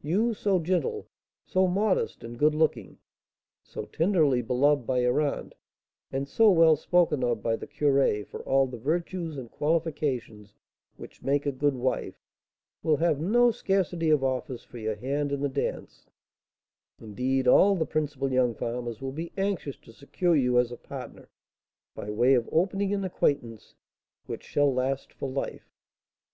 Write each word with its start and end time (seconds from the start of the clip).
You, 0.00 0.32
so 0.32 0.60
gentle, 0.60 1.08
so 1.44 1.66
modest 1.66 2.24
and 2.24 2.38
good 2.38 2.54
looking, 2.54 2.96
so 3.62 3.84
tenderly 3.84 4.40
beloved 4.40 4.86
by 4.86 5.00
your 5.00 5.20
aunt, 5.20 5.54
and 6.10 6.26
so 6.26 6.50
well 6.50 6.74
spoken 6.74 7.22
of 7.22 7.42
by 7.42 7.56
the 7.56 7.66
curé 7.66 8.26
for 8.26 8.40
all 8.44 8.66
the 8.66 8.78
virtues 8.78 9.36
and 9.36 9.50
qualifications 9.50 10.54
which 10.96 11.20
make 11.22 11.44
a 11.44 11.52
good 11.52 11.74
wife, 11.74 12.14
will 12.82 12.96
have 12.96 13.20
no 13.20 13.50
scarcity 13.50 14.08
of 14.08 14.24
offers 14.24 14.64
for 14.64 14.78
your 14.78 14.96
hand 14.96 15.30
in 15.32 15.42
the 15.42 15.50
dance, 15.50 16.06
indeed, 16.98 17.46
all 17.46 17.76
the 17.76 17.84
principal 17.84 18.32
young 18.32 18.54
farmers 18.54 19.02
will 19.02 19.12
be 19.12 19.32
anxious 19.36 19.76
to 19.80 19.92
secure 19.92 20.34
you 20.34 20.58
as 20.58 20.72
a 20.72 20.78
partner, 20.78 21.28
by 21.94 22.08
way 22.08 22.32
of 22.32 22.48
opening 22.50 22.94
an 22.94 23.04
acquaintance 23.04 23.74
which 24.24 24.44
shall 24.44 24.72
last 24.72 25.12
for 25.12 25.28
life. 25.28 25.68